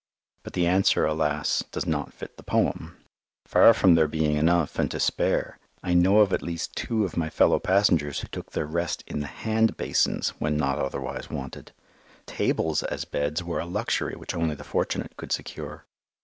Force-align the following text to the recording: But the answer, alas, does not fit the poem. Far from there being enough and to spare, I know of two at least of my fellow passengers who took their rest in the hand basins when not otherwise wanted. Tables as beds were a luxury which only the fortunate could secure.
But 0.41 0.53
the 0.53 0.65
answer, 0.65 1.05
alas, 1.05 1.63
does 1.71 1.85
not 1.85 2.11
fit 2.11 2.35
the 2.35 2.41
poem. 2.41 2.97
Far 3.45 3.71
from 3.71 3.93
there 3.93 4.07
being 4.07 4.35
enough 4.35 4.79
and 4.79 4.89
to 4.89 4.99
spare, 4.99 5.59
I 5.83 5.93
know 5.93 6.21
of 6.21 6.29
two 6.29 6.33
at 6.33 6.41
least 6.41 6.83
of 6.89 7.17
my 7.17 7.29
fellow 7.29 7.59
passengers 7.59 8.19
who 8.21 8.27
took 8.29 8.53
their 8.53 8.65
rest 8.65 9.03
in 9.05 9.19
the 9.19 9.27
hand 9.27 9.77
basins 9.77 10.29
when 10.39 10.57
not 10.57 10.79
otherwise 10.79 11.29
wanted. 11.29 11.71
Tables 12.25 12.81
as 12.81 13.05
beds 13.05 13.43
were 13.43 13.59
a 13.59 13.67
luxury 13.67 14.15
which 14.15 14.33
only 14.33 14.55
the 14.55 14.63
fortunate 14.63 15.15
could 15.17 15.31
secure. 15.31 15.85